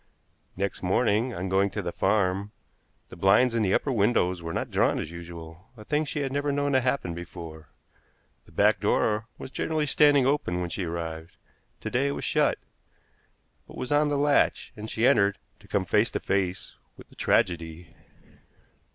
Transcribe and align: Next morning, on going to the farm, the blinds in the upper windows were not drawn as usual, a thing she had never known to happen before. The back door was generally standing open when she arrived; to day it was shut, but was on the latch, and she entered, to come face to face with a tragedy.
Next 0.57 0.81
morning, 0.81 1.31
on 1.31 1.47
going 1.47 1.69
to 1.69 1.81
the 1.83 1.91
farm, 1.91 2.51
the 3.09 3.15
blinds 3.15 3.53
in 3.53 3.61
the 3.61 3.75
upper 3.75 3.91
windows 3.91 4.41
were 4.41 4.51
not 4.51 4.71
drawn 4.71 4.97
as 4.97 5.11
usual, 5.11 5.67
a 5.77 5.85
thing 5.85 6.05
she 6.05 6.21
had 6.21 6.31
never 6.31 6.51
known 6.51 6.71
to 6.71 6.81
happen 6.81 7.13
before. 7.13 7.69
The 8.47 8.51
back 8.51 8.79
door 8.79 9.27
was 9.37 9.51
generally 9.51 9.85
standing 9.85 10.25
open 10.25 10.59
when 10.59 10.71
she 10.71 10.85
arrived; 10.85 11.37
to 11.81 11.91
day 11.91 12.07
it 12.07 12.11
was 12.15 12.23
shut, 12.25 12.57
but 13.67 13.77
was 13.77 13.91
on 13.91 14.09
the 14.09 14.17
latch, 14.17 14.73
and 14.75 14.89
she 14.89 15.05
entered, 15.05 15.37
to 15.59 15.67
come 15.67 15.85
face 15.85 16.09
to 16.09 16.19
face 16.19 16.73
with 16.97 17.11
a 17.11 17.15
tragedy. 17.15 17.93